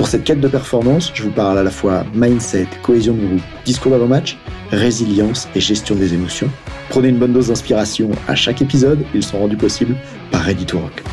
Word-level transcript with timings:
Pour 0.00 0.08
cette 0.08 0.24
quête 0.24 0.40
de 0.40 0.48
performance, 0.48 1.10
je 1.12 1.24
vous 1.24 1.30
parle 1.30 1.58
à 1.58 1.62
la 1.62 1.70
fois 1.70 2.06
mindset, 2.14 2.66
cohésion 2.82 3.12
de 3.12 3.26
groupe, 3.26 3.42
discours 3.66 3.92
d'avant-match, 3.92 4.38
résilience 4.70 5.46
et 5.54 5.60
gestion 5.60 5.94
des 5.94 6.14
émotions. 6.14 6.48
Prenez 6.88 7.08
une 7.08 7.18
bonne 7.18 7.34
dose 7.34 7.48
d'inspiration 7.48 8.08
à 8.26 8.34
chaque 8.34 8.62
épisode, 8.62 9.04
ils 9.12 9.22
sont 9.22 9.38
rendus 9.38 9.58
possibles 9.58 9.94
par 10.30 10.40
Ready 10.40 10.64
to 10.64 10.78
Rock. 10.78 11.04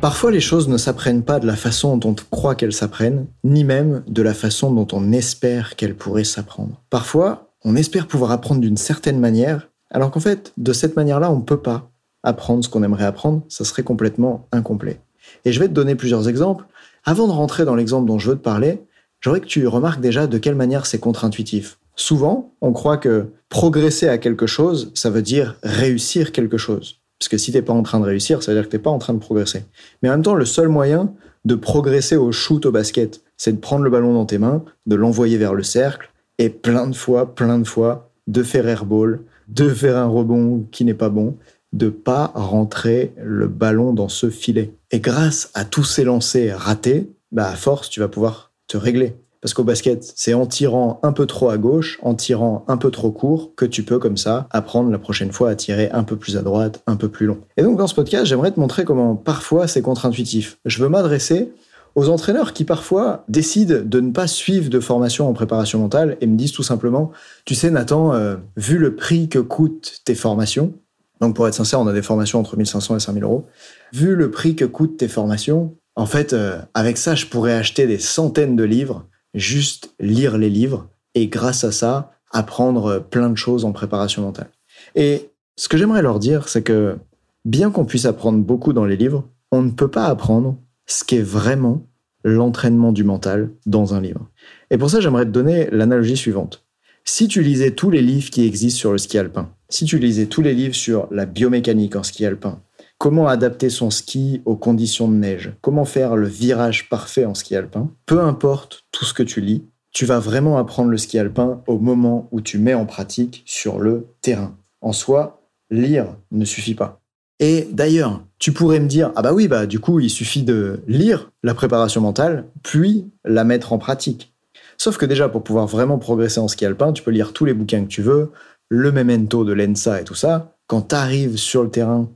Parfois, 0.00 0.30
les 0.30 0.40
choses 0.40 0.68
ne 0.68 0.78
s'apprennent 0.78 1.22
pas 1.22 1.38
de 1.38 1.46
la 1.46 1.56
façon 1.56 1.98
dont 1.98 2.16
on 2.18 2.34
croit 2.34 2.54
qu'elles 2.54 2.72
s'apprennent, 2.72 3.26
ni 3.44 3.62
même 3.62 4.04
de 4.08 4.22
la 4.22 4.32
façon 4.32 4.72
dont 4.72 4.88
on 4.92 5.12
espère 5.12 5.76
qu'elles 5.76 5.96
pourraient 5.96 6.24
s'apprendre. 6.24 6.80
Parfois, 6.88 7.50
on 7.62 7.76
espère 7.76 8.06
pouvoir 8.06 8.30
apprendre 8.30 8.62
d'une 8.62 8.78
certaine 8.78 9.20
manière, 9.20 9.68
alors 9.90 10.10
qu'en 10.10 10.20
fait, 10.20 10.54
de 10.56 10.72
cette 10.72 10.96
manière-là, 10.96 11.30
on 11.30 11.36
ne 11.36 11.44
peut 11.44 11.60
pas 11.60 11.90
apprendre 12.22 12.64
ce 12.64 12.68
qu'on 12.68 12.82
aimerait 12.82 13.04
apprendre, 13.04 13.42
ça 13.48 13.64
serait 13.64 13.82
complètement 13.82 14.46
incomplet. 14.52 15.00
Et 15.44 15.52
je 15.52 15.60
vais 15.60 15.68
te 15.68 15.72
donner 15.72 15.94
plusieurs 15.94 16.28
exemples. 16.28 16.64
Avant 17.04 17.26
de 17.26 17.32
rentrer 17.32 17.64
dans 17.64 17.74
l'exemple 17.74 18.06
dont 18.06 18.18
je 18.18 18.30
veux 18.30 18.36
te 18.36 18.42
parler, 18.42 18.82
j'aurais 19.20 19.40
que 19.40 19.46
tu 19.46 19.66
remarques 19.66 20.00
déjà 20.00 20.26
de 20.26 20.38
quelle 20.38 20.54
manière 20.54 20.86
c'est 20.86 20.98
contre-intuitif. 20.98 21.78
Souvent, 21.96 22.52
on 22.60 22.72
croit 22.72 22.96
que 22.96 23.26
progresser 23.48 24.08
à 24.08 24.18
quelque 24.18 24.46
chose, 24.46 24.92
ça 24.94 25.10
veut 25.10 25.22
dire 25.22 25.56
réussir 25.62 26.32
quelque 26.32 26.58
chose. 26.58 27.00
Parce 27.18 27.28
que 27.28 27.38
si 27.38 27.50
t'es 27.50 27.62
pas 27.62 27.72
en 27.72 27.82
train 27.82 27.98
de 27.98 28.04
réussir, 28.04 28.42
ça 28.42 28.52
veut 28.52 28.58
dire 28.58 28.66
que 28.66 28.70
t'es 28.70 28.78
pas 28.78 28.90
en 28.90 28.98
train 28.98 29.14
de 29.14 29.18
progresser. 29.18 29.64
Mais 30.02 30.08
en 30.08 30.12
même 30.12 30.22
temps, 30.22 30.34
le 30.34 30.44
seul 30.44 30.68
moyen 30.68 31.12
de 31.44 31.54
progresser 31.54 32.16
au 32.16 32.30
shoot 32.30 32.64
au 32.66 32.70
basket, 32.70 33.22
c'est 33.36 33.52
de 33.52 33.58
prendre 33.58 33.82
le 33.82 33.90
ballon 33.90 34.12
dans 34.12 34.26
tes 34.26 34.38
mains, 34.38 34.62
de 34.86 34.94
l'envoyer 34.94 35.38
vers 35.38 35.54
le 35.54 35.62
cercle, 35.62 36.12
et 36.38 36.50
plein 36.50 36.86
de 36.86 36.94
fois, 36.94 37.34
plein 37.34 37.58
de 37.58 37.66
fois, 37.66 38.10
de 38.28 38.42
faire 38.42 38.68
airball, 38.68 39.20
de 39.48 39.68
faire 39.68 39.96
un 39.96 40.06
rebond 40.06 40.66
qui 40.70 40.84
n'est 40.84 40.94
pas 40.94 41.08
bon, 41.08 41.36
de 41.78 41.88
pas 41.88 42.32
rentrer 42.34 43.14
le 43.22 43.48
ballon 43.48 43.92
dans 43.94 44.08
ce 44.08 44.28
filet. 44.28 44.74
Et 44.90 45.00
grâce 45.00 45.50
à 45.54 45.64
tous 45.64 45.84
ces 45.84 46.04
lancers 46.04 46.58
ratés, 46.58 47.10
bah 47.32 47.48
à 47.48 47.54
force, 47.54 47.88
tu 47.88 48.00
vas 48.00 48.08
pouvoir 48.08 48.52
te 48.66 48.76
régler. 48.76 49.16
Parce 49.40 49.54
qu'au 49.54 49.62
basket, 49.62 50.12
c'est 50.16 50.34
en 50.34 50.46
tirant 50.46 50.98
un 51.04 51.12
peu 51.12 51.24
trop 51.24 51.48
à 51.50 51.58
gauche, 51.58 51.98
en 52.02 52.14
tirant 52.14 52.64
un 52.66 52.76
peu 52.76 52.90
trop 52.90 53.12
court, 53.12 53.52
que 53.54 53.64
tu 53.64 53.84
peux 53.84 54.00
comme 54.00 54.16
ça 54.16 54.48
apprendre 54.50 54.90
la 54.90 54.98
prochaine 54.98 55.30
fois 55.30 55.50
à 55.50 55.54
tirer 55.54 55.88
un 55.92 56.02
peu 56.02 56.16
plus 56.16 56.36
à 56.36 56.42
droite, 56.42 56.82
un 56.88 56.96
peu 56.96 57.08
plus 57.08 57.26
long. 57.26 57.38
Et 57.56 57.62
donc 57.62 57.78
dans 57.78 57.86
ce 57.86 57.94
podcast, 57.94 58.26
j'aimerais 58.26 58.50
te 58.50 58.58
montrer 58.58 58.84
comment 58.84 59.14
parfois 59.14 59.68
c'est 59.68 59.80
contre-intuitif. 59.80 60.58
Je 60.64 60.82
veux 60.82 60.88
m'adresser 60.88 61.52
aux 61.94 62.08
entraîneurs 62.08 62.52
qui 62.52 62.64
parfois 62.64 63.24
décident 63.28 63.80
de 63.84 64.00
ne 64.00 64.10
pas 64.10 64.26
suivre 64.26 64.70
de 64.70 64.80
formation 64.80 65.28
en 65.28 65.32
préparation 65.32 65.78
mentale 65.78 66.16
et 66.20 66.26
me 66.26 66.36
disent 66.36 66.52
tout 66.52 66.62
simplement, 66.64 67.12
tu 67.44 67.54
sais 67.54 67.70
Nathan, 67.70 68.14
euh, 68.14 68.36
vu 68.56 68.78
le 68.78 68.96
prix 68.96 69.28
que 69.28 69.38
coûtent 69.38 70.00
tes 70.04 70.14
formations, 70.14 70.74
donc 71.20 71.34
pour 71.34 71.48
être 71.48 71.54
sincère, 71.54 71.80
on 71.80 71.86
a 71.86 71.92
des 71.92 72.02
formations 72.02 72.38
entre 72.38 72.56
1500 72.56 72.96
et 72.96 73.00
5000 73.00 73.22
euros. 73.24 73.46
Vu 73.92 74.14
le 74.14 74.30
prix 74.30 74.54
que 74.54 74.64
coûtent 74.64 74.96
tes 74.96 75.08
formations, 75.08 75.76
en 75.96 76.06
fait, 76.06 76.32
euh, 76.32 76.60
avec 76.74 76.96
ça, 76.96 77.14
je 77.14 77.26
pourrais 77.26 77.54
acheter 77.54 77.86
des 77.86 77.98
centaines 77.98 78.56
de 78.56 78.64
livres, 78.64 79.06
juste 79.34 79.94
lire 79.98 80.38
les 80.38 80.50
livres, 80.50 80.88
et 81.14 81.26
grâce 81.26 81.64
à 81.64 81.72
ça, 81.72 82.12
apprendre 82.30 83.00
plein 83.00 83.30
de 83.30 83.36
choses 83.36 83.64
en 83.64 83.72
préparation 83.72 84.22
mentale. 84.22 84.50
Et 84.94 85.30
ce 85.56 85.68
que 85.68 85.76
j'aimerais 85.76 86.02
leur 86.02 86.18
dire, 86.18 86.48
c'est 86.48 86.62
que 86.62 86.98
bien 87.44 87.70
qu'on 87.70 87.84
puisse 87.84 88.04
apprendre 88.04 88.38
beaucoup 88.38 88.72
dans 88.72 88.84
les 88.84 88.96
livres, 88.96 89.28
on 89.50 89.62
ne 89.62 89.70
peut 89.70 89.90
pas 89.90 90.06
apprendre 90.06 90.56
ce 90.86 91.04
qu'est 91.04 91.22
vraiment 91.22 91.86
l'entraînement 92.24 92.92
du 92.92 93.04
mental 93.04 93.50
dans 93.66 93.94
un 93.94 94.00
livre. 94.00 94.28
Et 94.70 94.78
pour 94.78 94.90
ça, 94.90 95.00
j'aimerais 95.00 95.24
te 95.24 95.30
donner 95.30 95.68
l'analogie 95.70 96.16
suivante. 96.16 96.67
Si 97.10 97.26
tu 97.26 97.40
lisais 97.40 97.70
tous 97.70 97.90
les 97.90 98.02
livres 98.02 98.28
qui 98.28 98.44
existent 98.44 98.78
sur 98.78 98.92
le 98.92 98.98
ski 98.98 99.16
alpin, 99.16 99.50
si 99.70 99.86
tu 99.86 99.98
lisais 99.98 100.26
tous 100.26 100.42
les 100.42 100.52
livres 100.52 100.74
sur 100.74 101.08
la 101.10 101.24
biomécanique 101.24 101.96
en 101.96 102.02
ski 102.02 102.26
alpin, 102.26 102.60
comment 102.98 103.26
adapter 103.26 103.70
son 103.70 103.88
ski 103.88 104.42
aux 104.44 104.56
conditions 104.56 105.08
de 105.08 105.14
neige, 105.14 105.54
comment 105.62 105.86
faire 105.86 106.16
le 106.16 106.28
virage 106.28 106.90
parfait 106.90 107.24
en 107.24 107.32
ski 107.32 107.56
alpin, 107.56 107.90
peu 108.04 108.20
importe 108.20 108.84
tout 108.92 109.06
ce 109.06 109.14
que 109.14 109.22
tu 109.22 109.40
lis, 109.40 109.64
tu 109.90 110.04
vas 110.04 110.18
vraiment 110.18 110.58
apprendre 110.58 110.90
le 110.90 110.98
ski 110.98 111.18
alpin 111.18 111.62
au 111.66 111.78
moment 111.78 112.28
où 112.30 112.42
tu 112.42 112.58
mets 112.58 112.74
en 112.74 112.84
pratique 112.84 113.42
sur 113.46 113.78
le 113.78 114.08
terrain. 114.20 114.58
En 114.82 114.92
soi, 114.92 115.40
lire 115.70 116.14
ne 116.30 116.44
suffit 116.44 116.74
pas. 116.74 117.00
Et 117.40 117.68
d'ailleurs, 117.72 118.22
tu 118.38 118.52
pourrais 118.52 118.80
me 118.80 118.86
dire, 118.86 119.12
ah 119.16 119.22
bah 119.22 119.32
oui, 119.32 119.48
bah 119.48 119.64
du 119.64 119.80
coup, 119.80 119.98
il 119.98 120.10
suffit 120.10 120.42
de 120.42 120.82
lire 120.86 121.32
la 121.42 121.54
préparation 121.54 122.02
mentale, 122.02 122.44
puis 122.62 123.06
la 123.24 123.44
mettre 123.44 123.72
en 123.72 123.78
pratique. 123.78 124.34
Sauf 124.80 124.96
que 124.96 125.06
déjà, 125.06 125.28
pour 125.28 125.42
pouvoir 125.42 125.66
vraiment 125.66 125.98
progresser 125.98 126.38
en 126.38 126.48
ski 126.48 126.64
alpin, 126.64 126.92
tu 126.92 127.02
peux 127.02 127.10
lire 127.10 127.32
tous 127.32 127.44
les 127.44 127.52
bouquins 127.52 127.82
que 127.82 127.88
tu 127.88 128.00
veux, 128.00 128.30
le 128.68 128.92
memento 128.92 129.44
de 129.44 129.52
l'ENSA 129.52 130.00
et 130.00 130.04
tout 130.04 130.14
ça. 130.14 130.54
Quand 130.68 130.88
tu 130.88 130.94
arrives 130.94 131.36
sur 131.36 131.64
le 131.64 131.70
terrain, 131.70 132.08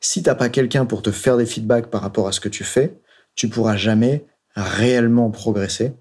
si 0.00 0.22
t'as 0.22 0.34
pas 0.34 0.50
quelqu'un 0.50 0.84
pour 0.84 1.02
te 1.02 1.10
faire 1.10 1.38
des 1.38 1.46
feedbacks 1.46 1.86
par 1.86 2.02
rapport 2.02 2.28
à 2.28 2.32
ce 2.32 2.40
que 2.40 2.48
tu 2.48 2.62
fais, 2.62 2.94
tu 3.36 3.48
pourras 3.48 3.76
jamais 3.76 4.26
réellement 4.54 5.30
progresser. 5.30 5.94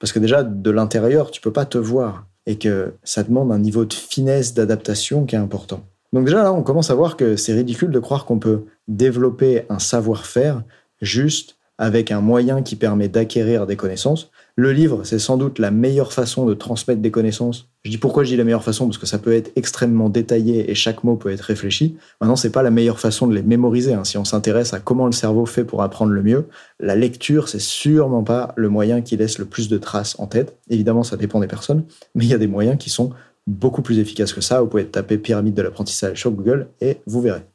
Parce 0.00 0.12
que 0.12 0.18
déjà, 0.18 0.42
de 0.42 0.70
l'intérieur, 0.70 1.30
tu 1.30 1.40
peux 1.40 1.52
pas 1.52 1.66
te 1.66 1.78
voir. 1.78 2.26
Et 2.46 2.56
que 2.56 2.94
ça 3.04 3.22
demande 3.22 3.52
un 3.52 3.58
niveau 3.58 3.84
de 3.84 3.92
finesse 3.92 4.54
d'adaptation 4.54 5.24
qui 5.24 5.36
est 5.36 5.38
important. 5.38 5.84
Donc 6.12 6.24
déjà 6.24 6.42
là, 6.42 6.52
on 6.52 6.62
commence 6.62 6.90
à 6.90 6.94
voir 6.94 7.16
que 7.16 7.36
c'est 7.36 7.52
ridicule 7.52 7.90
de 7.90 7.98
croire 8.00 8.24
qu'on 8.24 8.38
peut 8.38 8.64
développer 8.88 9.66
un 9.68 9.78
savoir-faire 9.78 10.62
juste 11.00 11.58
avec 11.78 12.10
un 12.10 12.20
moyen 12.20 12.62
qui 12.62 12.76
permet 12.76 13.08
d'acquérir 13.08 13.66
des 13.66 13.76
connaissances. 13.76 14.30
Le 14.60 14.72
livre, 14.72 15.04
c'est 15.04 15.18
sans 15.18 15.38
doute 15.38 15.58
la 15.58 15.70
meilleure 15.70 16.12
façon 16.12 16.44
de 16.44 16.52
transmettre 16.52 17.00
des 17.00 17.10
connaissances. 17.10 17.70
Je 17.82 17.90
dis 17.90 17.96
pourquoi 17.96 18.24
je 18.24 18.28
dis 18.28 18.36
la 18.36 18.44
meilleure 18.44 18.62
façon 18.62 18.84
parce 18.84 18.98
que 18.98 19.06
ça 19.06 19.16
peut 19.16 19.32
être 19.32 19.52
extrêmement 19.56 20.10
détaillé 20.10 20.70
et 20.70 20.74
chaque 20.74 21.02
mot 21.02 21.16
peut 21.16 21.30
être 21.30 21.40
réfléchi. 21.40 21.96
Maintenant, 22.20 22.36
c'est 22.36 22.50
pas 22.50 22.62
la 22.62 22.70
meilleure 22.70 23.00
façon 23.00 23.26
de 23.26 23.34
les 23.34 23.42
mémoriser. 23.42 23.94
Hein. 23.94 24.04
Si 24.04 24.18
on 24.18 24.26
s'intéresse 24.26 24.74
à 24.74 24.78
comment 24.78 25.06
le 25.06 25.12
cerveau 25.12 25.46
fait 25.46 25.64
pour 25.64 25.82
apprendre 25.82 26.12
le 26.12 26.22
mieux, 26.22 26.44
la 26.78 26.94
lecture, 26.94 27.48
c'est 27.48 27.58
sûrement 27.58 28.22
pas 28.22 28.52
le 28.54 28.68
moyen 28.68 29.00
qui 29.00 29.16
laisse 29.16 29.38
le 29.38 29.46
plus 29.46 29.70
de 29.70 29.78
traces 29.78 30.14
en 30.18 30.26
tête. 30.26 30.58
Évidemment, 30.68 31.04
ça 31.04 31.16
dépend 31.16 31.40
des 31.40 31.46
personnes, 31.46 31.84
mais 32.14 32.26
il 32.26 32.30
y 32.30 32.34
a 32.34 32.38
des 32.38 32.46
moyens 32.46 32.76
qui 32.76 32.90
sont 32.90 33.12
beaucoup 33.46 33.80
plus 33.80 33.98
efficaces 33.98 34.34
que 34.34 34.42
ça. 34.42 34.60
Vous 34.60 34.66
pouvez 34.66 34.84
taper 34.84 35.16
pyramide 35.16 35.54
de 35.54 35.62
l'apprentissage 35.62 36.20
sur 36.20 36.32
Google 36.32 36.68
et 36.82 36.98
vous 37.06 37.22
verrez. 37.22 37.46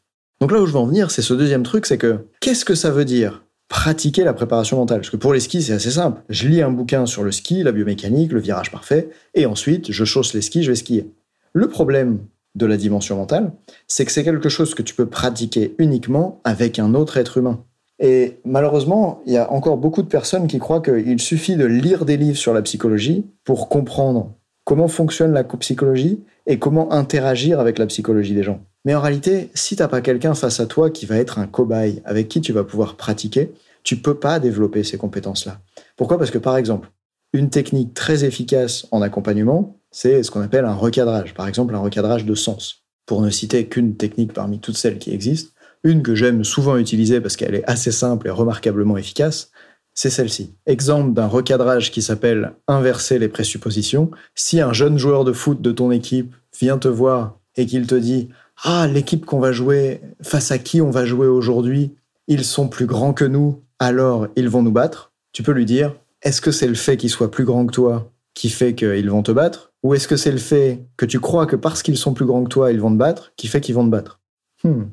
Donc 0.41 0.51
là 0.51 0.59
où 0.59 0.65
je 0.65 0.71
veux 0.71 0.79
en 0.79 0.88
venir, 0.88 1.11
c'est 1.11 1.21
ce 1.21 1.35
deuxième 1.35 1.61
truc, 1.61 1.85
c'est 1.85 1.99
que 1.99 2.25
qu'est-ce 2.39 2.65
que 2.65 2.73
ça 2.73 2.89
veut 2.89 3.05
dire 3.05 3.44
pratiquer 3.67 4.23
la 4.23 4.33
préparation 4.33 4.77
mentale. 4.77 4.99
Parce 4.99 5.09
que 5.09 5.17
pour 5.17 5.33
les 5.33 5.39
skis, 5.39 5.63
c'est 5.63 5.73
assez 5.73 5.91
simple. 5.91 6.21
Je 6.29 6.47
lis 6.47 6.61
un 6.61 6.71
bouquin 6.71 7.05
sur 7.05 7.23
le 7.23 7.31
ski, 7.31 7.63
la 7.63 7.71
biomécanique, 7.71 8.31
le 8.31 8.39
virage 8.39 8.71
parfait, 8.71 9.09
et 9.33 9.45
ensuite, 9.45 9.91
je 9.91 10.05
chausse 10.05 10.33
les 10.33 10.41
skis, 10.41 10.63
je 10.63 10.71
vais 10.71 10.75
skier. 10.75 11.11
Le 11.53 11.67
problème 11.67 12.19
de 12.55 12.65
la 12.65 12.77
dimension 12.77 13.17
mentale, 13.17 13.51
c'est 13.87 14.05
que 14.05 14.11
c'est 14.11 14.23
quelque 14.23 14.49
chose 14.49 14.75
que 14.75 14.81
tu 14.81 14.95
peux 14.95 15.05
pratiquer 15.05 15.75
uniquement 15.77 16.41
avec 16.43 16.79
un 16.79 16.93
autre 16.93 17.17
être 17.17 17.37
humain. 17.37 17.63
Et 17.99 18.39
malheureusement, 18.43 19.21
il 19.25 19.33
y 19.33 19.37
a 19.37 19.51
encore 19.51 19.77
beaucoup 19.77 20.01
de 20.01 20.07
personnes 20.07 20.47
qui 20.47 20.59
croient 20.59 20.81
qu'il 20.81 21.21
suffit 21.21 21.55
de 21.55 21.65
lire 21.65 22.05
des 22.05 22.17
livres 22.17 22.37
sur 22.37 22.53
la 22.53 22.61
psychologie 22.61 23.25
pour 23.43 23.69
comprendre 23.69 24.33
comment 24.65 24.87
fonctionne 24.87 25.31
la 25.31 25.43
psychologie 25.43 26.19
et 26.45 26.59
comment 26.59 26.91
interagir 26.91 27.59
avec 27.59 27.77
la 27.77 27.85
psychologie 27.85 28.33
des 28.33 28.43
gens. 28.43 28.59
Mais 28.85 28.96
en 28.96 29.01
réalité, 29.01 29.50
si 29.56 29.75
t'as 29.75 29.88
pas 29.88 30.01
quelqu'un 30.01 30.35
face 30.35 30.59
à 30.59 30.68
toi 30.68 30.91
qui 30.91 31.06
va 31.06 31.18
être 31.18 31.40
un 31.40 31.47
cobaye, 31.47 32.01
avec 32.06 32.29
qui 32.29 32.40
tu 32.40 32.53
vas 32.53 32.63
pouvoir 32.63 32.96
pratiquer, 32.96 33.51
tu 33.83 33.98
peux 33.98 34.15
pas 34.15 34.39
développer 34.39 34.83
ces 34.83 34.98
compétences-là. 34.98 35.59
Pourquoi? 35.98 36.18
Parce 36.18 36.31
que 36.31 36.38
par 36.38 36.56
exemple, 36.56 36.89
une 37.33 37.50
technique 37.50 37.94
très 37.94 38.24
efficace 38.24 38.88
en 38.92 39.01
accompagnement, 39.01 39.80
c'est 39.92 40.24
ce 40.24 40.31
qu'on 40.31 40.42
appelle 40.42 40.65
un 40.65 40.74
recadrage. 40.74 41.33
Par 41.33 41.48
exemple, 41.48 41.75
un 41.75 41.80
recadrage 41.80 42.25
de 42.25 42.36
sens. 42.36 42.83
Pour 43.06 43.21
ne 43.21 43.30
citer 43.30 43.68
qu'une 43.68 43.98
technique 43.98 44.33
parmi 44.33 44.59
toutes 44.59 44.77
celles 44.77 45.00
qui 45.00 45.13
existent, 45.13 45.51
une 45.83 46.01
que 46.01 46.15
j'aime 46.15 46.44
souvent 46.44 46.77
utiliser 46.77 47.21
parce 47.21 47.36
qu'elle 47.36 47.56
est 47.56 47.69
assez 47.69 47.92
simple 47.92 48.27
et 48.27 48.31
remarquablement 48.31 48.98
efficace, 48.98 49.51
c'est 49.94 50.09
celle-ci. 50.09 50.56
Exemple 50.65 51.13
d'un 51.13 51.27
recadrage 51.27 51.92
qui 51.92 52.01
s'appelle 52.01 52.54
inverser 52.68 53.19
les 53.19 53.30
présuppositions. 53.30 54.12
Si 54.33 54.59
un 54.59 54.74
jeune 54.74 54.98
joueur 54.98 55.24
de 55.24 55.31
foot 55.31 55.62
de 55.62 55.71
ton 55.71 55.92
équipe 55.92 56.33
vient 56.59 56.77
te 56.77 56.88
voir 56.88 57.39
et 57.56 57.65
qu'il 57.65 57.88
te 57.88 57.95
dit 57.95 58.30
ah, 58.63 58.88
l'équipe 58.88 59.25
qu'on 59.25 59.40
va 59.40 59.52
jouer, 59.52 60.02
face 60.22 60.52
à 60.52 60.57
qui 60.57 60.81
on 60.81 60.90
va 60.90 61.06
jouer 61.06 61.28
aujourd'hui, 61.28 61.94
ils 62.28 62.46
sont 62.46 62.68
plus 62.68 62.86
grands 62.86 63.13
que 63.13 63.25
nous, 63.25 63.62
alors 63.80 64.28
ils 64.36 64.50
vont 64.50 64.63
nous 64.63 64.72
battre. 64.72 65.12
Tu 65.34 65.44
peux 65.44 65.52
lui 65.52 65.66
dire, 65.66 65.94
est-ce 66.22 66.42
que 66.42 66.52
c'est 66.52 66.68
le 66.68 66.75
fait 66.75 66.98
qu'ils 66.98 67.10
soient 67.10 67.31
plus 67.31 67.46
grands 67.46 67.66
que 67.66 67.74
toi 67.74 68.12
qui 68.34 68.50
fait 68.50 68.74
qu'ils 68.74 69.10
vont 69.10 69.24
te 69.24 69.31
battre? 69.31 69.72
Ou 69.84 69.94
est-ce 69.94 70.07
que 70.07 70.18
c'est 70.18 70.31
le 70.31 70.38
fait 70.38 70.81
que 70.98 71.06
tu 71.06 71.19
crois 71.19 71.46
que 71.46 71.56
parce 71.56 71.84
qu'ils 71.84 71.98
sont 71.98 72.13
plus 72.13 72.25
grands 72.25 72.44
que 72.44 72.50
toi, 72.50 72.72
ils 72.72 72.81
vont 72.81 72.92
te 72.92 72.98
battre, 72.98 73.34
qui 73.38 73.48
fait 73.48 73.62
qu'ils 73.62 73.75
vont 73.75 73.86
te 73.86 73.92
battre? 73.92 74.19
Hmm. 74.63 74.86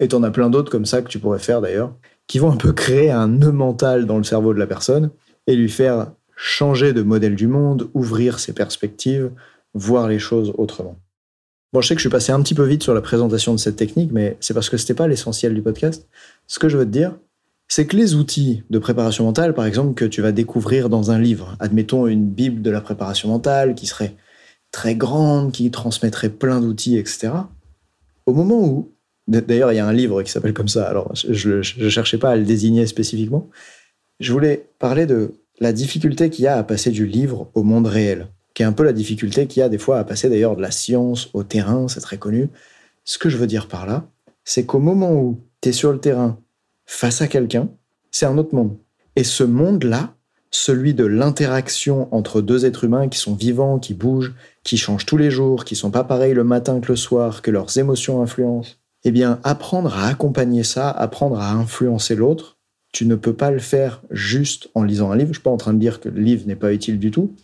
Et 0.00 0.08
t'en 0.08 0.22
as 0.22 0.30
plein 0.30 0.50
d'autres 0.50 0.70
comme 0.72 0.86
ça 0.86 1.00
que 1.00 1.08
tu 1.08 1.18
pourrais 1.18 1.38
faire 1.38 1.60
d'ailleurs, 1.60 1.94
qui 2.26 2.38
vont 2.38 2.50
un 2.50 2.56
peu 2.56 2.72
créer 2.72 3.10
un 3.10 3.28
nœud 3.28 3.52
mental 3.52 4.06
dans 4.06 4.18
le 4.18 4.24
cerveau 4.24 4.52
de 4.52 4.58
la 4.58 4.66
personne 4.66 5.10
et 5.46 5.54
lui 5.54 5.68
faire 5.68 6.10
changer 6.36 6.92
de 6.92 7.02
modèle 7.02 7.36
du 7.36 7.46
monde, 7.46 7.88
ouvrir 7.94 8.40
ses 8.40 8.52
perspectives, 8.52 9.30
voir 9.74 10.08
les 10.08 10.18
choses 10.18 10.52
autrement. 10.58 10.96
Bon, 11.72 11.80
je 11.80 11.88
sais 11.88 11.94
que 11.94 12.00
je 12.00 12.02
suis 12.02 12.10
passé 12.10 12.32
un 12.32 12.42
petit 12.42 12.54
peu 12.54 12.66
vite 12.66 12.82
sur 12.82 12.92
la 12.92 13.00
présentation 13.00 13.54
de 13.54 13.58
cette 13.58 13.76
technique, 13.76 14.12
mais 14.12 14.36
c'est 14.40 14.52
parce 14.52 14.68
que 14.68 14.76
ce 14.76 14.82
n'était 14.82 14.94
pas 14.94 15.08
l'essentiel 15.08 15.54
du 15.54 15.62
podcast. 15.62 16.06
Ce 16.46 16.58
que 16.58 16.68
je 16.68 16.76
veux 16.76 16.84
te 16.84 16.90
dire, 16.90 17.16
c'est 17.66 17.86
que 17.86 17.96
les 17.96 18.14
outils 18.14 18.62
de 18.68 18.78
préparation 18.78 19.24
mentale, 19.24 19.54
par 19.54 19.64
exemple, 19.64 19.94
que 19.94 20.04
tu 20.04 20.20
vas 20.20 20.32
découvrir 20.32 20.90
dans 20.90 21.10
un 21.10 21.18
livre, 21.18 21.56
admettons 21.60 22.06
une 22.06 22.28
Bible 22.28 22.60
de 22.60 22.70
la 22.70 22.82
préparation 22.82 23.30
mentale 23.30 23.74
qui 23.74 23.86
serait 23.86 24.14
très 24.70 24.94
grande, 24.94 25.52
qui 25.52 25.70
transmettrait 25.70 26.28
plein 26.28 26.60
d'outils, 26.60 26.98
etc. 26.98 27.30
Au 28.26 28.34
moment 28.34 28.62
où, 28.62 28.92
d'ailleurs, 29.26 29.72
il 29.72 29.76
y 29.76 29.78
a 29.78 29.86
un 29.86 29.94
livre 29.94 30.22
qui 30.22 30.30
s'appelle 30.30 30.52
comme 30.52 30.68
ça, 30.68 30.86
alors 30.86 31.12
je 31.14 31.82
ne 31.82 31.88
cherchais 31.88 32.18
pas 32.18 32.32
à 32.32 32.36
le 32.36 32.44
désigner 32.44 32.86
spécifiquement, 32.86 33.48
je 34.20 34.30
voulais 34.30 34.68
parler 34.78 35.06
de 35.06 35.32
la 35.58 35.72
difficulté 35.72 36.28
qu'il 36.28 36.44
y 36.44 36.48
a 36.48 36.58
à 36.58 36.62
passer 36.64 36.90
du 36.90 37.06
livre 37.06 37.50
au 37.54 37.62
monde 37.62 37.86
réel 37.86 38.28
qui 38.54 38.62
est 38.62 38.66
un 38.66 38.72
peu 38.72 38.84
la 38.84 38.92
difficulté 38.92 39.46
qu'il 39.46 39.60
y 39.60 39.62
a 39.62 39.68
des 39.68 39.78
fois 39.78 39.98
à 39.98 40.04
passer 40.04 40.28
d'ailleurs 40.28 40.56
de 40.56 40.62
la 40.62 40.70
science 40.70 41.30
au 41.32 41.42
terrain, 41.42 41.88
c'est 41.88 42.00
très 42.00 42.18
connu. 42.18 42.48
Ce 43.04 43.18
que 43.18 43.28
je 43.28 43.36
veux 43.36 43.46
dire 43.46 43.68
par 43.68 43.86
là, 43.86 44.06
c'est 44.44 44.66
qu'au 44.66 44.78
moment 44.78 45.12
où 45.12 45.40
tu 45.60 45.70
es 45.70 45.72
sur 45.72 45.92
le 45.92 45.98
terrain 45.98 46.38
face 46.86 47.22
à 47.22 47.28
quelqu'un, 47.28 47.68
c'est 48.10 48.26
un 48.26 48.38
autre 48.38 48.54
monde. 48.54 48.76
Et 49.16 49.24
ce 49.24 49.44
monde-là, 49.44 50.14
celui 50.50 50.92
de 50.92 51.04
l'interaction 51.04 52.14
entre 52.14 52.42
deux 52.42 52.66
êtres 52.66 52.84
humains 52.84 53.08
qui 53.08 53.18
sont 53.18 53.34
vivants, 53.34 53.78
qui 53.78 53.94
bougent, 53.94 54.34
qui 54.64 54.76
changent 54.76 55.06
tous 55.06 55.16
les 55.16 55.30
jours, 55.30 55.64
qui 55.64 55.76
sont 55.76 55.90
pas 55.90 56.04
pareils 56.04 56.34
le 56.34 56.44
matin 56.44 56.80
que 56.80 56.92
le 56.92 56.96
soir, 56.96 57.40
que 57.40 57.50
leurs 57.50 57.78
émotions 57.78 58.20
influencent, 58.20 58.76
eh 59.04 59.10
bien, 59.10 59.40
apprendre 59.44 59.96
à 59.96 60.06
accompagner 60.06 60.62
ça, 60.62 60.90
apprendre 60.90 61.40
à 61.40 61.52
influencer 61.52 62.14
l'autre, 62.14 62.58
tu 62.92 63.06
ne 63.06 63.14
peux 63.14 63.32
pas 63.32 63.50
le 63.50 63.58
faire 63.58 64.02
juste 64.10 64.68
en 64.74 64.84
lisant 64.84 65.10
un 65.10 65.16
livre. 65.16 65.28
Je 65.28 65.38
suis 65.38 65.42
pas 65.42 65.50
en 65.50 65.56
train 65.56 65.72
de 65.72 65.78
dire 65.78 66.00
que 66.00 66.10
le 66.10 66.20
livre 66.20 66.46
n'est 66.46 66.56
pas 66.56 66.74
utile 66.74 66.98
du 66.98 67.10
tout, 67.10 67.34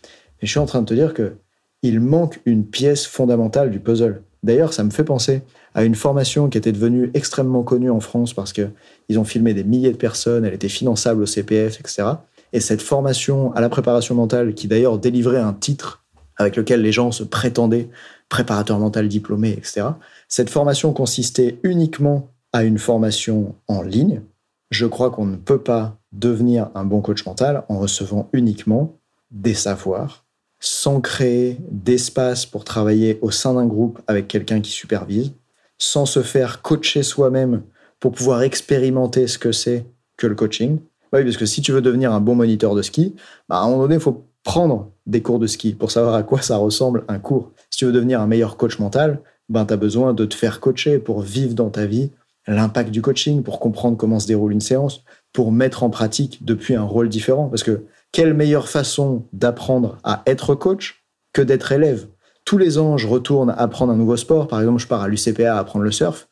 et 0.40 0.46
je 0.46 0.50
suis 0.50 0.60
en 0.60 0.66
train 0.66 0.80
de 0.80 0.86
te 0.86 0.94
dire 0.94 1.14
que 1.14 1.34
il 1.82 2.00
manque 2.00 2.40
une 2.44 2.64
pièce 2.64 3.06
fondamentale 3.06 3.70
du 3.70 3.78
puzzle. 3.78 4.22
D'ailleurs, 4.42 4.72
ça 4.72 4.84
me 4.84 4.90
fait 4.90 5.04
penser 5.04 5.42
à 5.74 5.84
une 5.84 5.94
formation 5.94 6.48
qui 6.48 6.58
était 6.58 6.72
devenue 6.72 7.10
extrêmement 7.14 7.62
connue 7.62 7.90
en 7.90 8.00
France 8.00 8.34
parce 8.34 8.52
que 8.52 8.68
ils 9.08 9.18
ont 9.18 9.24
filmé 9.24 9.54
des 9.54 9.64
milliers 9.64 9.92
de 9.92 9.96
personnes, 9.96 10.44
elle 10.44 10.54
était 10.54 10.68
finançable 10.68 11.22
au 11.22 11.26
CPF, 11.26 11.80
etc. 11.80 12.04
Et 12.52 12.60
cette 12.60 12.82
formation 12.82 13.52
à 13.54 13.60
la 13.60 13.68
préparation 13.68 14.14
mentale, 14.14 14.54
qui 14.54 14.68
d'ailleurs 14.68 14.98
délivrait 14.98 15.38
un 15.38 15.52
titre 15.52 16.04
avec 16.36 16.56
lequel 16.56 16.82
les 16.82 16.92
gens 16.92 17.10
se 17.12 17.24
prétendaient 17.24 17.88
préparateur 18.28 18.78
mental 18.78 19.08
diplômé, 19.08 19.50
etc. 19.50 19.88
Cette 20.28 20.50
formation 20.50 20.92
consistait 20.92 21.58
uniquement 21.62 22.28
à 22.52 22.62
une 22.64 22.78
formation 22.78 23.54
en 23.66 23.82
ligne. 23.82 24.22
Je 24.70 24.86
crois 24.86 25.10
qu'on 25.10 25.26
ne 25.26 25.36
peut 25.36 25.60
pas 25.60 25.98
devenir 26.12 26.70
un 26.74 26.84
bon 26.84 27.00
coach 27.00 27.24
mental 27.26 27.64
en 27.68 27.78
recevant 27.78 28.28
uniquement 28.32 28.96
des 29.30 29.54
savoirs 29.54 30.24
sans 30.60 31.00
créer 31.00 31.58
d'espace 31.70 32.46
pour 32.46 32.64
travailler 32.64 33.18
au 33.22 33.30
sein 33.30 33.54
d'un 33.54 33.66
groupe 33.66 34.00
avec 34.06 34.28
quelqu'un 34.28 34.60
qui 34.60 34.70
supervise, 34.70 35.32
sans 35.78 36.06
se 36.06 36.22
faire 36.22 36.62
coacher 36.62 37.02
soi-même 37.02 37.62
pour 38.00 38.12
pouvoir 38.12 38.42
expérimenter 38.42 39.26
ce 39.26 39.38
que 39.38 39.52
c'est 39.52 39.86
que 40.16 40.26
le 40.26 40.34
coaching. 40.34 40.78
Oui, 41.12 41.24
parce 41.24 41.36
que 41.36 41.46
si 41.46 41.62
tu 41.62 41.72
veux 41.72 41.80
devenir 41.80 42.12
un 42.12 42.20
bon 42.20 42.34
moniteur 42.34 42.74
de 42.74 42.82
ski, 42.82 43.14
bah, 43.48 43.56
à 43.56 43.62
un 43.62 43.70
moment 43.70 43.82
donné, 43.82 43.94
il 43.94 44.00
faut 44.00 44.24
prendre 44.44 44.90
des 45.06 45.22
cours 45.22 45.38
de 45.38 45.46
ski 45.46 45.74
pour 45.74 45.90
savoir 45.90 46.14
à 46.14 46.22
quoi 46.22 46.42
ça 46.42 46.56
ressemble 46.56 47.04
un 47.08 47.18
cours. 47.18 47.52
Si 47.70 47.78
tu 47.78 47.84
veux 47.86 47.92
devenir 47.92 48.20
un 48.20 48.26
meilleur 48.26 48.56
coach 48.56 48.78
mental, 48.78 49.20
ben, 49.48 49.64
tu 49.64 49.72
as 49.72 49.76
besoin 49.76 50.12
de 50.12 50.24
te 50.24 50.34
faire 50.34 50.60
coacher 50.60 50.98
pour 50.98 51.22
vivre 51.22 51.54
dans 51.54 51.70
ta 51.70 51.86
vie 51.86 52.10
l'impact 52.46 52.90
du 52.90 53.02
coaching, 53.02 53.42
pour 53.42 53.60
comprendre 53.60 53.96
comment 53.96 54.18
se 54.18 54.26
déroule 54.26 54.52
une 54.52 54.60
séance, 54.60 55.02
pour 55.32 55.52
mettre 55.52 55.82
en 55.82 55.90
pratique 55.90 56.44
depuis 56.44 56.74
un 56.74 56.82
rôle 56.82 57.08
différent. 57.08 57.48
Parce 57.48 57.62
que 57.62 57.84
quelle 58.12 58.34
meilleure 58.34 58.68
façon 58.68 59.26
d'apprendre 59.32 59.98
à 60.04 60.22
être 60.26 60.54
coach 60.54 61.04
que 61.32 61.42
d'être 61.42 61.72
élève? 61.72 62.08
Tous 62.44 62.58
les 62.58 62.78
ans, 62.78 62.96
je 62.96 63.06
retourne 63.06 63.54
apprendre 63.56 63.92
un 63.92 63.96
nouveau 63.96 64.16
sport. 64.16 64.48
Par 64.48 64.60
exemple, 64.60 64.80
je 64.80 64.86
pars 64.86 65.02
à 65.02 65.08
l'UCPA 65.08 65.58
apprendre 65.58 65.84
le 65.84 65.92
surf, 65.92 66.28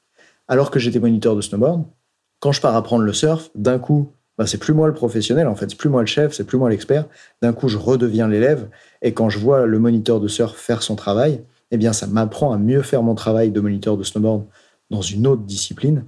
alors 0.48 0.70
que 0.70 0.78
j'étais 0.78 0.98
moniteur 0.98 1.36
de 1.36 1.40
snowboard. 1.40 1.84
Quand 2.40 2.52
je 2.52 2.60
pars 2.60 2.74
apprendre 2.74 3.04
le 3.04 3.12
surf, 3.12 3.50
d'un 3.54 3.78
coup, 3.78 4.12
bah, 4.38 4.46
c'est 4.46 4.58
plus 4.58 4.74
moi 4.74 4.86
le 4.86 4.94
professionnel, 4.94 5.46
en 5.46 5.54
fait, 5.54 5.70
c'est 5.70 5.76
plus 5.76 5.88
moi 5.88 6.02
le 6.02 6.06
chef, 6.06 6.32
c'est 6.32 6.44
plus 6.44 6.58
moi 6.58 6.70
l'expert. 6.70 7.06
D'un 7.42 7.52
coup, 7.52 7.68
je 7.68 7.78
redeviens 7.78 8.28
l'élève. 8.28 8.68
Et 9.02 9.12
quand 9.12 9.28
je 9.28 9.38
vois 9.38 9.66
le 9.66 9.78
moniteur 9.78 10.20
de 10.20 10.28
surf 10.28 10.56
faire 10.56 10.82
son 10.82 10.96
travail, 10.96 11.42
eh 11.70 11.76
bien, 11.76 11.92
ça 11.92 12.06
m'apprend 12.06 12.52
à 12.52 12.58
mieux 12.58 12.82
faire 12.82 13.02
mon 13.02 13.14
travail 13.14 13.50
de 13.50 13.60
moniteur 13.60 13.96
de 13.96 14.02
snowboard 14.02 14.44
dans 14.90 15.02
une 15.02 15.26
autre 15.26 15.42
discipline, 15.42 16.04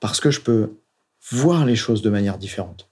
parce 0.00 0.20
que 0.20 0.30
je 0.30 0.40
peux 0.40 0.70
voir 1.30 1.64
les 1.64 1.76
choses 1.76 2.02
de 2.02 2.10
manière 2.10 2.38
différente. 2.38 2.88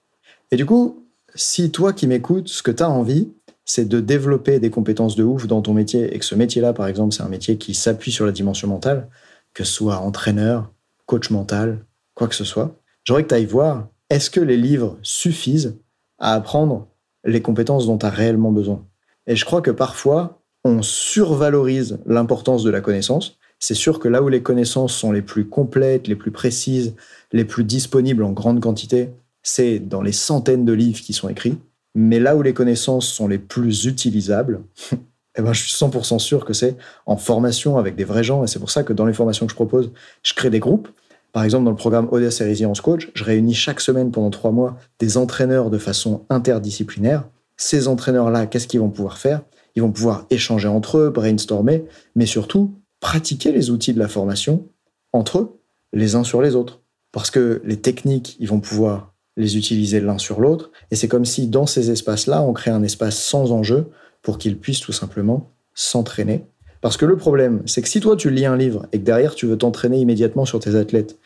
Et 0.50 0.56
du 0.56 0.67
coup, 0.67 1.06
si 1.37 1.71
toi 1.71 1.93
qui 1.93 2.06
m'écoutes, 2.06 2.49
ce 2.49 2.62
que 2.62 2.71
tu 2.71 2.83
as 2.83 2.91
envie, 2.91 3.29
c'est 3.65 3.87
de 3.87 4.00
développer 4.00 4.59
des 4.59 4.71
compétences 4.71 5.17
de 5.17 5.25
ouf 5.25 5.47
dans 5.47 5.62
ton 5.62 5.75
métier 5.75 6.15
et 6.15 6.19
que 6.19 6.25
ce 6.25 6.35
métier-là, 6.35 6.73
par 6.73 6.87
exemple, 6.87 7.15
c'est 7.15 7.23
un 7.23 7.29
métier 7.29 7.59
qui 7.59 7.75
s'appuie 7.75 8.12
sur 8.12 8.27
la 8.27 8.33
dimension 8.33 8.69
mentale, 8.69 9.09
que 9.55 9.65
ce 9.65 9.73
soit 9.73 9.99
entraîneur, 9.99 10.73
coach 11.06 11.31
mental, 11.31 11.85
quoi 12.15 12.29
que 12.29 12.35
ce 12.35 12.44
soit, 12.44 12.77
j'aurais 13.05 13.25
que 13.25 13.29
tu 13.29 13.35
ailles 13.35 13.47
voir, 13.47 13.88
est-ce 14.11 14.31
que 14.31 14.41
les 14.41 14.56
livres 14.56 14.99
suffisent 15.03 15.79
à 16.19 16.35
apprendre 16.35 16.88
les 17.25 17.43
compétences 17.43 17.87
dont 17.87 17.99
tu 17.99 18.06
as 18.06 18.11
réellement 18.11 18.53
besoin? 18.53 18.85
Et 19.27 19.35
je 19.35 19.44
crois 19.44 19.62
que 19.62 19.73
parfois, 19.73 20.43
on 20.65 20.82
survalorise 20.82 21.99
l'importance 22.06 22.62
de 22.62 22.71
la 22.71 22.81
connaissance. 22.81 23.39
C'est 23.59 23.75
sûr 23.75 23.99
que 23.99 24.09
là 24.09 24.23
où 24.23 24.29
les 24.29 24.43
connaissances 24.43 24.94
sont 24.94 25.12
les 25.12 25.23
plus 25.23 25.49
complètes, 25.49 26.09
les 26.09 26.17
plus 26.17 26.31
précises, 26.31 26.94
les 27.32 27.44
plus 27.44 27.65
disponibles 27.65 28.23
en 28.23 28.32
grande 28.32 28.61
quantité, 28.61 29.11
c'est 29.46 29.78
dans 29.78 30.02
les 30.02 30.12
centaines 30.12 30.64
de 30.64 30.72
livres 30.72 31.00
qui 31.00 31.12
sont 31.12 31.28
écrits. 31.28 31.56
Mais 31.94 32.19
là 32.19 32.34
où 32.34 32.43
les 32.43 32.52
connaissances 32.52 33.06
sont 33.06 33.28
les 33.28 33.38
plus 33.38 33.84
utilisables, 33.84 34.60
eh 35.38 35.43
ben, 35.43 35.52
je 35.52 35.62
suis 35.62 35.72
100% 35.72 36.19
sûr 36.19 36.44
que 36.44 36.52
c'est 36.52 36.76
en 37.06 37.16
formation 37.16 37.78
avec 37.78 37.94
des 37.94 38.02
vrais 38.02 38.25
gens. 38.25 38.43
Et 38.43 38.48
c'est 38.48 38.58
pour 38.58 38.70
ça 38.70 38.82
que 38.82 38.93
dans 38.93 39.06
les 39.06 39.12
formations 39.12 39.46
que 39.46 39.52
je 39.52 39.56
propose, 39.56 39.93
je 40.25 40.34
crée 40.34 40.50
des 40.50 40.58
groupes. 40.58 40.88
Par 41.32 41.44
exemple, 41.44 41.64
dans 41.64 41.70
le 41.70 41.76
programme 41.76 42.08
Audace 42.10 42.40
et 42.40 42.44
Résilience 42.44 42.81
Coach, 42.81 43.10
je 43.14 43.22
réunis 43.22 43.54
chaque 43.54 43.81
semaine 43.81 44.10
pendant 44.10 44.31
trois 44.31 44.50
mois 44.50 44.78
des 44.98 45.16
entraîneurs 45.16 45.70
de 45.70 45.78
façon 45.78 46.25
interdisciplinaire. 46.28 47.28
Ces 47.56 47.87
entraîneurs-là, 47.87 48.46
qu'est-ce 48.46 48.66
qu'ils 48.66 48.81
vont 48.81 48.90
pouvoir 48.90 49.16
faire? 49.16 49.43
Ils 49.76 49.82
vont 49.82 49.93
pouvoir 49.93 50.26
échanger 50.31 50.66
entre 50.66 50.98
eux, 50.98 51.10
brainstormer, 51.10 51.84
mais 52.16 52.26
surtout 52.26 52.75
pratiquer 52.98 53.52
les 53.52 53.70
outils 53.70 53.94
de 53.94 54.00
la 54.00 54.08
formation 54.08 54.66
entre 55.12 55.38
eux, 55.38 55.60
les 55.93 56.16
uns 56.16 56.25
sur 56.25 56.43
les 56.43 56.56
autres. 56.56 56.81
Parce 57.12 57.31
que 57.31 57.62
les 57.64 57.76
techniques, 57.76 58.37
ils 58.40 58.48
vont 58.48 58.60
pouvoir 58.60 59.12
les 59.37 59.56
utiliser 59.56 60.00
l'un 60.00 60.19
sur 60.19 60.41
l'autre. 60.41 60.70
Et 60.91 60.96
c'est 60.96 61.08
comme 61.08 61.25
si 61.25 61.49
dans 61.49 61.67
ces 61.67 61.91
espaces-là, 61.91 62.43
on 62.43 62.53
crée 62.53 62.70
un 62.70 62.82
espace 62.82 63.19
sans 63.19 63.53
enjeu 63.53 63.87
pour 64.22 64.39
qu'ils 64.39 64.58
puissent 64.58 64.81
tout 64.81 64.93
simplement 64.93 65.53
s'entraîner. 65.75 66.46
Parce 66.81 66.96
que 66.96 67.06
le 67.06 67.17
problème, 67.17 67.63
c'est 67.67 67.82
que 67.82 67.89
si 67.89 68.01
toi 68.01 68.17
tu 68.17 68.31
lis 68.31 68.46
un 68.46 68.56
livre 68.56 68.87
et 68.93 68.99
que 68.99 69.05
derrière 69.05 69.34
tu 69.34 69.46
veux 69.46 69.58
t'entraîner 69.58 69.99
immédiatement 69.99 70.44
sur 70.44 70.60
tes 70.60 70.75
athlètes, 70.75 71.19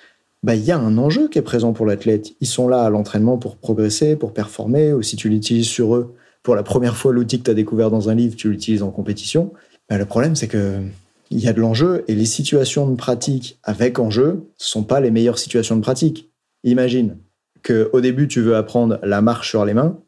bah 0.42 0.54
il 0.54 0.64
y 0.64 0.70
a 0.70 0.78
un 0.78 0.96
enjeu 0.96 1.28
qui 1.28 1.38
est 1.38 1.42
présent 1.42 1.73
pour 1.73 1.87
l'athlète. 1.87 2.32
Ils 2.40 2.46
sont 2.46 2.68
là 2.68 2.82
à 2.82 2.90
l'entraînement 2.90 3.37
pour 3.37 3.56
progresser, 3.56 4.16
pour 4.16 4.32
performer, 4.32 4.92
ou 4.92 5.02
si 5.02 5.16
tu 5.16 5.28
l'utilises 5.28 5.68
sur 5.68 5.94
eux 5.94 6.14
pour 6.42 6.54
la 6.54 6.62
première 6.62 6.96
fois 6.96 7.12
l'outil 7.12 7.38
que 7.38 7.44
tu 7.44 7.50
as 7.50 7.54
découvert 7.54 7.90
dans 7.90 8.08
un 8.08 8.14
livre, 8.14 8.34
tu 8.34 8.49
l'utilises 8.49 8.82
en 8.82 8.90
compétition. 8.90 9.52
Bah, 9.90 9.99
le 9.99 10.06
problème 10.06 10.34
c'est 10.34 10.49
que 10.49 10.80
il 11.30 11.38
y 11.38 11.49
a 11.49 11.52
de 11.52 11.61
l'enjeu 11.61 12.04
et 12.08 12.14
les 12.14 12.25
situations 12.25 12.88
de 12.88 12.96
pratique 12.96 13.58
avec 13.62 13.99
enjeu 13.99 14.49
sont 14.56 14.82
pas 14.82 15.00
les 15.00 15.11
meilleures 15.11 15.38
situations 15.38 15.76
de 15.76 15.80
pratique. 15.80 16.30
Imagine, 16.64 17.18
au 17.68 18.00
début 18.00 18.28
tu 18.28 18.40
veux 18.40 18.56
apprendre 18.56 18.98
la 19.02 19.20
marche 19.20 19.50
sur 19.50 19.64
les 19.64 19.74
mains, 19.74 19.98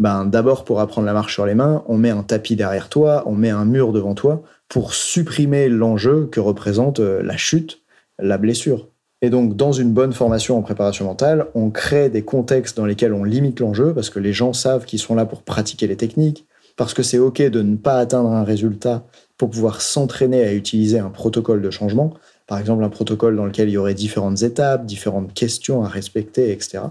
ben 0.00 0.24
d'abord 0.24 0.64
pour 0.64 0.80
apprendre 0.80 1.06
la 1.06 1.12
marche 1.12 1.34
sur 1.34 1.44
les 1.44 1.54
mains, 1.54 1.84
on 1.86 1.98
met 1.98 2.10
un 2.10 2.22
tapis 2.22 2.56
derrière 2.56 2.88
toi, 2.88 3.22
on 3.26 3.34
met 3.34 3.50
un 3.50 3.66
mur 3.66 3.92
devant 3.92 4.14
toi 4.14 4.42
pour 4.68 4.94
supprimer 4.94 5.68
l'enjeu 5.68 6.26
que 6.32 6.40
représente 6.40 7.00
euh, 7.00 7.22
la 7.22 7.36
chute, 7.36 7.82
la 8.18 8.38
blessure. 8.38 8.88
Et 9.20 9.28
donc 9.28 9.56
dans 9.56 9.72
une 9.72 9.92
bonne 9.92 10.14
formation 10.14 10.56
en 10.56 10.62
préparation 10.62 11.04
mentale, 11.04 11.48
on 11.54 11.70
crée 11.70 12.08
des 12.08 12.22
contextes 12.22 12.78
dans 12.78 12.86
lesquels 12.86 13.12
on 13.12 13.24
limite 13.24 13.60
l'enjeu 13.60 13.92
parce 13.92 14.08
que 14.08 14.18
les 14.18 14.32
gens 14.32 14.54
savent 14.54 14.86
qu'ils 14.86 14.98
sont 15.00 15.14
là 15.14 15.26
pour 15.26 15.42
pratiquer 15.42 15.86
les 15.86 15.96
techniques, 15.96 16.46
parce 16.76 16.94
que 16.94 17.02
c'est 17.02 17.18
OK 17.18 17.42
de 17.42 17.60
ne 17.60 17.76
pas 17.76 17.98
atteindre 17.98 18.30
un 18.30 18.44
résultat 18.44 19.04
pour 19.36 19.50
pouvoir 19.50 19.82
s'entraîner 19.82 20.42
à 20.44 20.54
utiliser 20.54 20.98
un 20.98 21.10
protocole 21.10 21.60
de 21.60 21.70
changement, 21.70 22.14
par 22.46 22.58
exemple 22.58 22.82
un 22.84 22.88
protocole 22.88 23.36
dans 23.36 23.44
lequel 23.44 23.68
il 23.68 23.72
y 23.72 23.76
aurait 23.76 23.92
différentes 23.92 24.42
étapes, 24.42 24.86
différentes 24.86 25.34
questions 25.34 25.84
à 25.84 25.88
respecter, 25.88 26.52
etc. 26.52 26.84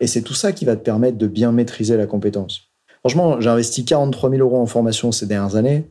Et 0.00 0.06
c'est 0.06 0.22
tout 0.22 0.34
ça 0.34 0.52
qui 0.52 0.64
va 0.64 0.76
te 0.76 0.82
permettre 0.82 1.18
de 1.18 1.26
bien 1.26 1.52
maîtriser 1.52 1.96
la 1.96 2.06
compétence. 2.06 2.68
Franchement, 3.00 3.40
j'ai 3.40 3.50
investi 3.50 3.84
43 3.84 4.30
000 4.30 4.42
euros 4.42 4.60
en 4.60 4.66
formation 4.66 5.12
ces 5.12 5.26
dernières 5.26 5.56
années. 5.56 5.84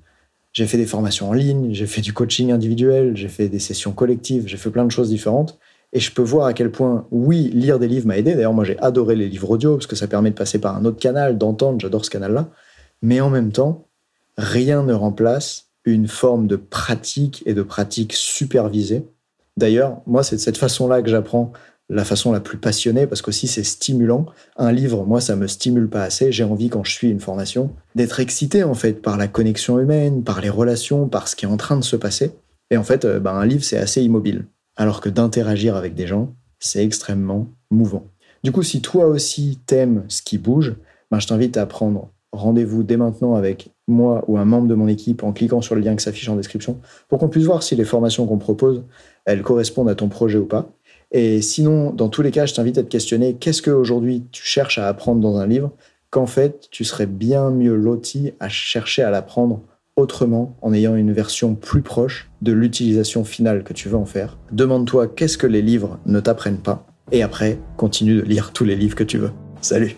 J'ai 0.54 0.66
fait 0.66 0.78
des 0.78 0.86
formations 0.86 1.30
en 1.30 1.34
ligne, 1.34 1.74
j'ai 1.74 1.88
fait 1.88 2.02
du 2.02 2.14
coaching 2.14 2.52
individuel, 2.52 3.16
j'ai 3.16 3.28
fait 3.28 3.48
des 3.48 3.60
sessions 3.60 3.92
collectives, 3.92 4.48
j'ai 4.48 4.58
fait 4.58 4.72
plein 4.72 4.86
de 4.86 4.92
choses 4.92 5.10
différentes. 5.10 5.60
Et 5.94 6.00
je 6.00 6.12
peux 6.12 6.22
voir 6.22 6.48
à 6.48 6.54
quel 6.54 6.72
point, 6.72 7.08
oui, 7.12 7.50
lire 7.54 7.80
des 7.80 7.88
livres 7.88 8.08
m'a 8.08 8.18
aidé. 8.18 8.36
D'ailleurs, 8.36 8.54
moi, 8.54 8.66
j'ai 8.66 8.78
adoré 8.80 9.16
les 9.16 9.30
livres 9.30 9.52
audio 9.52 9.76
parce 9.76 9.88
que 9.88 9.96
ça 9.96 10.08
permet 10.08 10.32
de 10.32 10.36
passer 10.36 10.60
par 10.60 10.76
un 10.76 10.84
autre 10.84 11.00
canal, 11.00 11.38
d'entendre. 11.38 11.80
J'adore 11.80 12.04
ce 12.04 12.10
canal-là. 12.10 12.50
Mais 13.02 13.22
en 13.22 13.30
même 13.30 13.52
temps, 13.52 13.88
rien 14.38 14.84
ne 14.84 14.94
remplace 14.94 15.68
une 15.86 16.08
forme 16.08 16.48
de 16.48 16.58
pratique 16.58 17.44
et 17.46 17.54
de 17.54 17.62
pratique 17.62 18.14
supervisée. 18.14 19.08
D'ailleurs, 19.56 20.02
moi, 20.06 20.24
c'est 20.24 20.36
de 20.36 20.42
cette 20.42 20.58
façon-là 20.58 21.02
que 21.02 21.10
j'apprends 21.10 21.54
la 21.90 22.04
façon 22.04 22.32
la 22.32 22.40
plus 22.40 22.58
passionnée 22.58 23.08
parce 23.08 23.22
qu'aussi 23.22 23.48
c'est 23.48 23.64
stimulant. 23.64 24.26
Un 24.58 24.72
livre, 24.72 25.06
moi, 25.06 25.22
ça 25.22 25.36
me 25.36 25.48
stimule 25.48 25.90
pas 25.90 26.04
assez. 26.04 26.32
J'ai 26.32 26.44
envie, 26.44 26.70
quand 26.70 26.84
je 26.84 26.92
suis 26.92 27.10
une 27.10 27.20
formation, 27.20 27.72
d'être 27.96 28.20
excité 28.20 28.64
en 28.64 28.74
fait 28.74 29.02
par 29.02 29.18
la 29.18 29.28
connexion 29.28 29.80
humaine, 29.80 30.24
par 30.24 30.42
les 30.42 30.50
relations, 30.50 31.08
par 31.08 31.28
ce 31.28 31.36
qui 31.36 31.46
est 31.46 31.50
en 31.50 31.58
train 31.58 31.78
de 31.78 31.84
se 31.84 31.96
passer. 31.96 32.32
Et 32.72 32.78
en 32.78 32.84
fait, 32.84 33.06
ben, 33.06 33.34
un 33.34 33.46
livre, 33.46 33.64
c'est 33.64 33.78
assez 33.78 34.04
immobile. 34.04 34.46
Alors 34.76 35.02
que 35.02 35.10
d'interagir 35.10 35.76
avec 35.76 35.96
des 35.96 36.08
gens, 36.08 36.36
c'est 36.60 36.84
extrêmement 36.84 37.48
mouvant. 37.72 38.08
Du 38.44 38.52
coup, 38.52 38.64
si 38.64 38.82
toi 38.82 39.08
aussi 39.08 39.60
t'aimes 39.66 40.04
ce 40.08 40.22
qui 40.22 40.38
bouge, 40.38 40.76
ben, 41.10 41.20
je 41.20 41.28
t'invite 41.28 41.58
à 41.58 41.66
prendre 41.66 42.12
rendez-vous 42.32 42.84
dès 42.84 42.98
maintenant 42.98 43.36
avec 43.36 43.70
moi 43.88 44.24
ou 44.28 44.38
un 44.38 44.46
membre 44.46 44.68
de 44.68 44.76
mon 44.76 44.88
équipe 44.88 45.24
en 45.24 45.32
cliquant 45.32 45.62
sur 45.62 45.76
le 45.76 45.82
lien 45.82 45.96
qui 45.96 46.04
s'affiche 46.04 46.28
en 46.30 46.36
description 46.36 46.80
pour 47.08 47.20
qu'on 47.20 47.30
puisse 47.30 47.46
voir 47.46 47.64
si 47.64 47.76
les 47.76 47.86
formations 47.86 48.28
qu'on 48.28 48.38
propose, 48.38 48.84
elles 49.26 49.42
correspondent 49.42 49.90
à 49.90 49.96
ton 49.96 50.10
projet 50.10 50.38
ou 50.38 50.46
pas. 50.46 50.70
Et 51.12 51.42
sinon, 51.42 51.92
dans 51.92 52.10
tous 52.10 52.22
les 52.22 52.32
cas, 52.32 52.46
je 52.46 52.54
t'invite 52.54 52.78
à 52.78 52.84
te 52.84 52.90
questionner 52.90 53.36
qu'est-ce 53.36 53.62
qu'aujourd'hui 53.62 54.24
tu 54.32 54.44
cherches 54.44 54.78
à 54.78 54.88
apprendre 54.88 55.22
dans 55.22 55.38
un 55.38 55.48
livre 55.48 55.72
qu'en 56.10 56.26
fait, 56.26 56.68
tu 56.72 56.84
serais 56.84 57.06
bien 57.06 57.50
mieux 57.50 57.76
loti 57.76 58.32
à 58.40 58.50
chercher 58.50 59.04
à 59.04 59.10
l'apprendre 59.10 59.62
autrement 59.96 60.56
en 60.62 60.74
ayant 60.74 60.96
une 60.96 61.12
version 61.12 61.56
plus 61.56 61.82
proche 61.82 62.30
de 62.42 62.52
l'utilisation 62.52 63.24
finale 63.24 63.64
que 63.64 63.74
tu 63.74 63.90
veux 63.90 63.98
en 63.98 64.06
faire. 64.06 64.38
Demande-toi 64.52 65.08
qu'est-ce 65.08 65.38
que 65.38 65.48
les 65.48 65.62
livres 65.62 66.00
ne 66.06 66.20
t'apprennent 66.20 66.60
pas? 66.60 66.86
Et 67.12 67.24
après, 67.24 67.58
continue 67.78 68.16
de 68.16 68.22
lire 68.22 68.52
tous 68.54 68.64
les 68.64 68.76
livres 68.76 68.96
que 68.96 69.04
tu 69.04 69.18
veux. 69.18 69.32
Salut 69.62 69.98